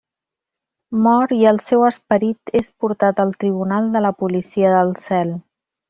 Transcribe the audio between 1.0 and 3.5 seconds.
Mor, i el seu esperit és portat al